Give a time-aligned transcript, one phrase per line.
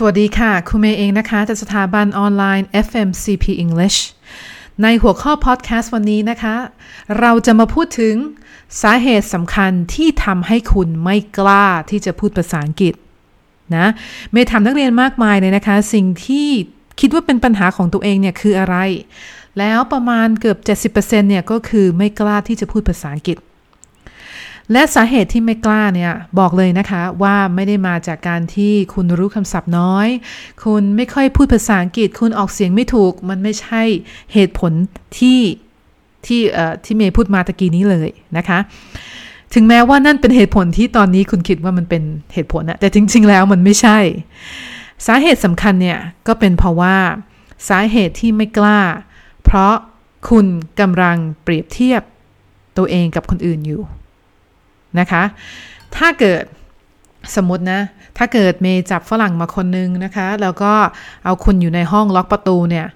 [0.00, 3.98] สวัสดีค่ะ คุณเมย์เองนะคะ จากสถาบันออนไลน์ FMCP English
[4.82, 6.54] ในหัวข้อพอดแคสต์วันนี้นะคะ
[7.20, 8.14] เราจะมาพูดถึง
[8.82, 12.94] สาเหตุสำคัญที่ทำให้คุณไม่กล้าที่จะพูดภาษาอังกฤษ
[13.76, 13.86] นะ
[14.32, 16.48] เมย์ถามนักเรียนมากมายเลยนะคะ สิ่งที่
[17.00, 18.76] คิดว่าเป็นปัญหาของตัวเองเนี่ยคืออะไร
[19.58, 20.58] แล้วประมาณเกือบ
[20.94, 23.38] 70%เนี่ยก็คือไม่กล้าที่จะพูดภาษาอังกฤษ
[24.72, 30.08] และสาเหตุที่ไม่กล้าเนี่ยบอกเลยนะคะว่าไม่ได้มาจากการที่คุณรู้คำศัพท์น้อย
[30.64, 33.82] คุณไม่ค่อยพูดภาษาอังกฤษ คุณออกเสียงไม่ถูก มันไม่ใช่
[34.32, 34.72] เหตุผล
[35.18, 35.40] ที่
[36.26, 38.58] ที่เอ่อที่เมย์พูดมาตะกี้นี้เลยนะคะ
[39.54, 42.02] ถึงแม้ว่านั่นเป็นเหตุผลที่ตอนนี้คุณคิดว่ามันเป็น
[42.34, 43.98] เหตุผลนะแต่จริง ๆ แล้วมันไม่ใช่
[45.06, 46.96] สาเหตุสำคัญเนี่ยก็เป็นเพราะว่า
[47.68, 48.80] สาเหตุที่ไม่กล้า
[49.44, 49.74] เพราะ
[50.28, 50.46] คุณ
[50.80, 52.02] กำลังเปรียบเทียบ
[52.76, 53.82] ตัวเองกับคนอื่นอยู่
[54.98, 55.22] นะคะ
[55.96, 56.42] ถ้าเกิด
[57.36, 57.80] สมมตินะ
[58.18, 60.72] ถ้าเกิดเมย์จับฝรั่งมาคนนึงนะคะ แล้วก็
[61.24, 62.86] เอาคุณอยู่ในห้องล็อกประตูเนี่ย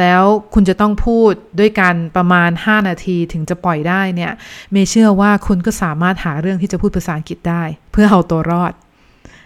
[0.00, 0.22] แล้ว
[0.54, 4.32] คุณจะต้องพูดด้วยกันประมาณ 5 นาทีถึงจะปล่อยได้เนี่ย
[4.72, 8.72] เมย์เชื่อว่าคุณก็สามารถหาเรื่องที่จะพูดภาษาอังกฤษได้ เพื่อเอาตัวรอด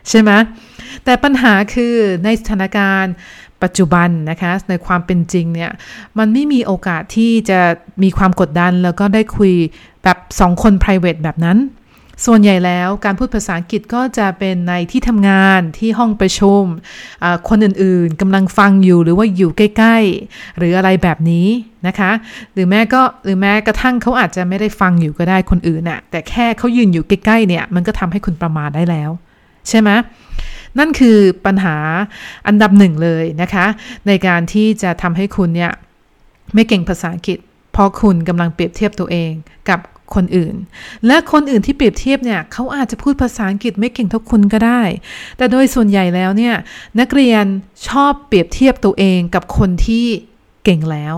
[0.08, 0.30] ใช่ไหม
[1.04, 3.14] แต่ปัญหาคือในสถานการณ์
[3.62, 5.70] ปัจจุบันนะคะในความเป็นจริงเนี่ย
[6.18, 7.60] มันไม่มีโอกาสที่จะ
[8.02, 9.52] มีความกดดันแล้วก็ได้คุย
[10.02, 11.58] แบบสองคน private แบบนั้น
[12.26, 16.62] ส่วนใหญ่แล้วการพูดภาษาอังกฤษก็จะเป็นในที่ทำงานที่ห้องประชุม
[17.48, 21.46] คนอื่นๆกำลังฟังอยู่หรือว่าอยู่ใกล้ๆ หรืออะไรแบบนี้
[21.86, 22.10] นะคะ
[22.52, 29.10] หรือแม้ก็หรือแม้กระทั่งเขาอาจจะไม่ได้ฟังอยู่ก็ได้คนอื่นน่ะแต่แค่เขายืนอยู่ใกล้ๆเนี่ยมันก็ทำให้คุณประมาทได้แล้ว
[29.68, 29.90] ใช่ไหม
[30.78, 31.76] นั่นคือปัญหา
[32.46, 33.66] อันดับหนึ่งเลยนะคะ
[34.06, 35.72] ในการที่จะทำให้คุณเนี่ย
[36.54, 37.38] ไม่เก่งภาษาอังกฤษ
[37.72, 39.32] เพราะคุณกำลังเปรียบเทียบตัวเอง
[39.68, 39.80] กับ
[40.14, 40.54] คนอื่น
[41.06, 44.82] และคนอื่นที่เปรียบเทียบเนี่ยเขาอาจจะพูดภาษาอังกฤษไม่เก่งเท่าคุณก็ได้
[45.36, 46.54] แต่โดยส่วนใหญ่แล้วเนี่ย
[47.00, 47.44] นักเรียน
[47.88, 50.06] ชอบเปรียบเทียบตัวเองกับคนที่
[50.64, 51.16] เก่งแล้ว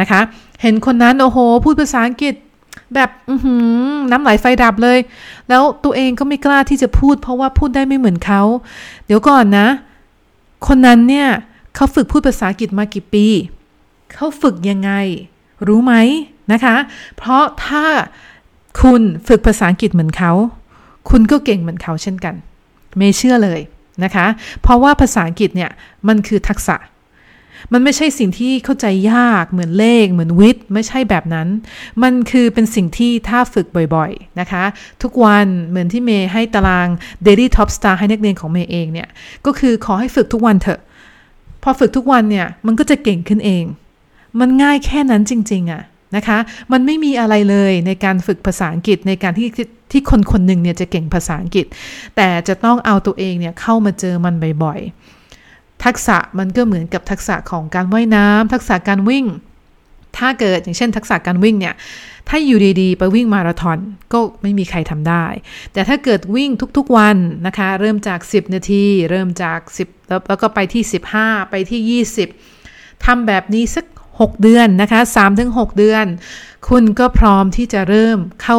[0.00, 0.20] นะคะ
[0.62, 2.34] เห็นคนนั้นโอ้โห พูดภาษาอังกฤษ
[2.94, 3.10] แบบ
[4.10, 4.98] น้ำไหลไฟดับเลย
[5.48, 8.42] แล้วตัวเองก็ไม่กล้าที่จะพูด เพราะว่าพูดได้ไม่เหมือนเขา
[9.06, 9.68] เดี๋ยวก่อนนะ
[10.66, 11.28] คนนั้นเนี่ย
[11.74, 13.26] เขาฝึกพูดภาษาอังกฤษมากี่ปี
[14.14, 14.90] เขาฝึกยังไง
[15.66, 15.94] รู้ไหม
[16.52, 16.76] นะคะ
[17.16, 17.84] เพราะถ้า
[18.80, 20.32] คุณฝึกภาษาอังกฤษเหมือนเขา
[21.10, 22.34] คุณก็เก่งเหมือนเขาเช่นกัน
[22.96, 23.60] ไม่เชื่อเลย
[24.04, 24.26] นะคะ
[24.62, 25.70] เพราะว่าภาษาอังกฤษเนี่ย
[26.08, 26.76] มันคือทักษะ
[27.72, 31.48] มันไม่ใช่สิ่งที่เข้าใจยากเหมือนเลข เหมือนวิทย์ไม่ใช่แบบนั้น
[32.02, 34.64] มันคือเป็นสิ่งที่ถ้าฝึกบ่อยๆนะคะ
[35.02, 36.88] ทุกวันเหมือนที่เมย์ให้ตาราง
[37.26, 39.08] Daily Top Star ให้นักเรียนของเมย์เองเนี่ย
[39.46, 40.80] ก็คือขอให้ฝึกทุกวันเถอะ
[41.62, 43.64] พอฝึกทุกวันเนี่ยมันก็จะเก่งขึ้นเอง
[44.40, 45.82] มันง่ายแค่นั้นจริง ๆอะ่ะ
[46.16, 46.38] นะคะ
[46.72, 49.48] มันไม่มีอะไรเลยในการฝึกภาษาอังกฤษในการที่
[49.92, 51.66] ที่คนคนหนึ่งเนี่ยจะเก่งภาษาอังกฤษ
[52.16, 59.26] แต่จะต้องเอาตัวเองเนี่ยเข้ามาเจอมันบ่อยๆ ทักษะมันก็เหมือนกับทักษะของการว่ายน้ำทักษะการวิ่ง
[60.18, 61.74] ถ้าเกิดอย่างเช่น ทักษะการวิ่งเนี่ย
[62.28, 63.78] ถ้าอยู่ดีๆ ไปวิ่งมาราธอน
[64.12, 65.26] ก็ไม่มีใครทำได้
[65.72, 70.82] แต่ถ้าเกิดวิ่งทุกๆวันนะคะ เริ่มจาก 10 นาที เริ่มจาก 10 แล้วก็ไปที่
[71.16, 72.02] 15 ไปที่
[72.46, 73.84] 20ทำแบบนี้สัก
[74.18, 75.00] 6 เดือนนะคะ
[75.38, 76.06] 3-6 เดือน
[76.68, 78.58] คุณก็พร้อมที่จะเริ่มเข้า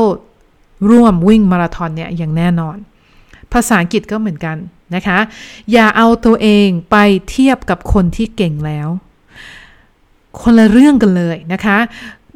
[0.89, 2.77] ร่วมวิ่งมาราธอนเนี่ยอย่างแน่นอน
[3.53, 4.57] ภาษาอังกฤษก็เหมือนกัน
[4.95, 5.19] นะคะ
[5.71, 6.97] อย่าเอาตัวเองไป
[7.29, 8.87] เทียบกับคนที่เก่งแล้ว
[10.41, 11.77] คนละเรื่องกันเลยนะคะ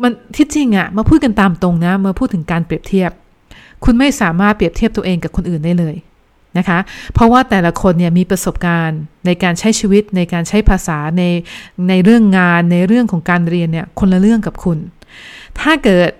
[0.01, 3.12] มันที่จริงอะมาพูดกันตามตรงนะมาพูดถึงการเปรียบเทียบ
[3.84, 5.96] คุณไม่สามารถเปรียบเทียบตัวเองกับคนอื่นได้เลย
[6.58, 6.80] นะคะ
[7.14, 11.24] เพราะว่าแต่ละคนเนี่ยมีประสบการณ์ในการใช้ชีวิตในการใช้ภาษาใน
[11.90, 14.78] ในเรื่องงานในเรื่องของการเรียนเนี่ยคนละเรื่องกับคุณ
[15.60, 16.12] ถ้าเกิด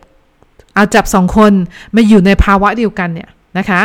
[0.76, 1.54] เอาจับสองคน
[1.96, 3.82] มาอยู่ในภาวะเดียวกันเนี่ยนะคะ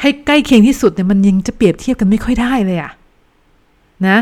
[0.00, 2.92] ให้ใกล้เคียงที่สุดเนี่ยมันยังจะเปรียบเทียบกันไม่ค่อยได้เลยอะ
[4.06, 4.18] นะ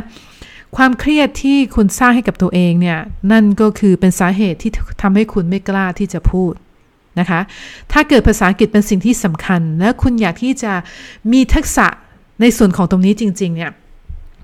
[0.77, 2.99] ความเครียดที่คุณสร้างให้กับตัวเองเนี่ย
[3.33, 4.71] นั่นก็คือเป็นสาเหตุที่
[5.03, 6.53] ทำให้คุณไม่กล้าที่จะพูด
[7.21, 7.41] นะคะ
[7.93, 10.73] ถ้าเกิดภาษาอังกฤษเป็นสิ่งที่สำคัญ และคุณอยากที่จะ
[11.33, 11.87] มีทักษะ
[12.41, 13.71] ในส่วนของตรงนี้จริง ๆ เนี่ย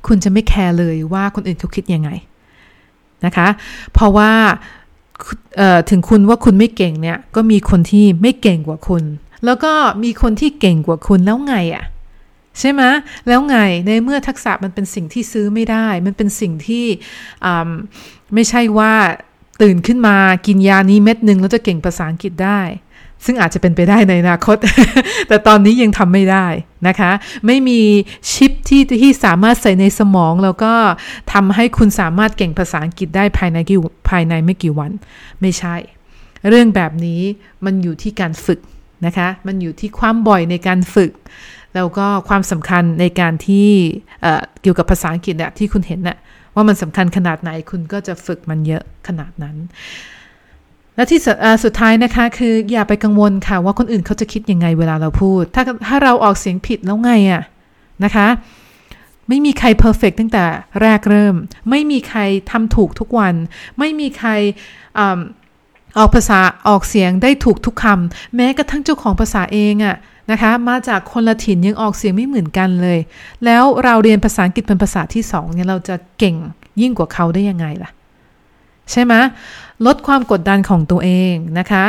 [0.06, 2.10] คุณจะไม่แคร์เลยว่าคนอื่นเขาคิดยังไง
[3.24, 3.48] นะคะ
[3.92, 4.30] เพราะว่า
[5.90, 9.02] ถึงคุณว่าคุณไม่เก่งเนี่ย ก็มีคนที่ไม่เก่งกว่าคุณ
[9.44, 9.72] แล้วก็
[10.04, 11.84] มีคนที่เก่งกว่าคุณแล้วไงอะ่ะ
[12.58, 12.82] ใช่ไหม
[13.28, 16.86] แล้วไงในเมื่อทักษะมันเป็นสิ่งที่ซื้อไม่ได้ มันเป็นสิ่งที่
[18.34, 18.92] ไม่ใช่ว่า
[19.62, 20.16] ตื่นขึ้นมา
[20.46, 22.60] กินยานี้เม็ดหนึ่งแล้วจะเก่งภาษาอังกฤษได้
[23.24, 24.56] ซึ่งอาจจะเป็นไปได้ในอนาคต
[25.28, 26.46] แต่ตอนนี้ยังทำไม่ได้
[26.88, 27.10] นะคะ
[27.46, 27.80] ไม่มี
[28.32, 30.72] ชิปที่ที่สามารถใส่ในสมอง แล้วก็
[31.32, 33.78] ทำให้คุณสามารถเก่งภาษาอังกฤษได้ภายในกี่
[34.10, 34.90] ภายในไม่กี่วัน
[35.40, 35.76] ไม่ใช่
[36.48, 37.20] เรื่องแบบนี้
[37.64, 38.60] มันอยู่ที่การฝึก
[39.06, 41.12] นะคะ มันอยู่ที่ความบ่อยในการฝึก
[41.74, 43.68] แล้วก็ความสำคัญในการที่
[44.62, 46.18] เกี่ยวกับภาษาอังกฤษเนี่ยที่คุณเห็นน่ะ
[46.60, 49.56] ว่ามันสำคัญขนาดไหนคุณก็จะฝึกมันเยอะขนาดนั้น
[50.96, 51.20] และที่
[51.64, 57.42] สุดท้ายนะคะคืออย่าไปกังวลค่ะว่าคนอื่นเขาจะคิดยังไงเวลาเราพูด ถ้าถ้าเราออกเสียงผิดแล้วไงอะ
[58.04, 58.26] นะคะ
[59.28, 60.44] ไม่มีใครเพอร์เฟกตั้งแต่
[60.80, 61.34] แรกเริ่ม
[61.70, 62.20] ไม่มีใคร
[62.50, 63.34] ทำถูกทุกวัน
[63.78, 64.30] ไม่มีใคร
[65.98, 69.96] ออกภาษาออกเสียงได้ถูกทุกคำแม้กระทั่งเจ้าของภาษาเองอะ
[70.30, 72.98] นะคะ มาจากคนละถิ่นยังออกเสียงไม่เหมือนกันเลย
[73.44, 76.36] แล้วเราเรียนภาษาอังกฤษเป็นภาษาที่สองเนี่ยเราจะเก่ง
[76.80, 77.90] ยิ่งกว่าเขาได้ยังไงล่ะ
[78.90, 79.14] ใช่ไหม
[79.86, 81.84] ลดความกดดันของตัวเองนะคะ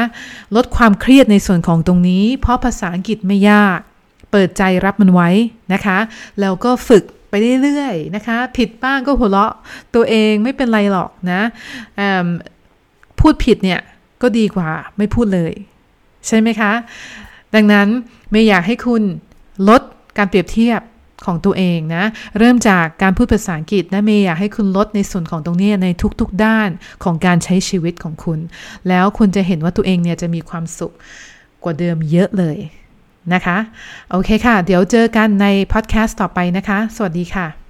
[0.55, 3.79] ลดความเครียดในส่วนของตรงนี้ เพราะภาษาอังกฤษไม่ยาก
[4.31, 5.29] เปิดใจรับมันไว้
[5.73, 5.97] นะคะ
[6.41, 7.33] แล้วก็ฝึกไป
[7.63, 9.53] เรื่อยๆนะคะ ผิดบ้างก็หัวเราะ
[9.95, 11.41] ตัวเองไม่เป็นไรหรอกนะ
[13.19, 13.81] พูดผิดเนี่ย
[14.21, 15.53] ก็ดีกว่าไม่พูดเลย
[16.27, 16.71] ใช่ไหมคะ
[17.55, 17.87] ดังนั้น
[18.31, 19.03] ไม่อยากให้คุณ
[19.69, 19.81] ลด
[20.17, 20.81] การเปรียบเทียบ
[21.25, 22.03] ของตัวเองนะ
[22.37, 25.87] เริ่มจากการพูดภาษาอังกฤษนะเมย์อยากให้คุณลดในส่วนของตรงนี้ใน
[26.19, 26.69] ทุกๆด้าน
[27.03, 28.39] ของการใช้ชีวิตของคุณ
[28.89, 30.93] แล้วคุณจะเห็นว่าตัวเองเนี่ยจะมีความสุข
[31.63, 32.57] กว่าเดิมเยอะเลย
[33.33, 33.57] นะคะ
[34.11, 37.60] โอเคค่ะ เดี๋ยวเจอกันในพอดแคสต์ต่อไปนะคะ สวัสดีค่ะ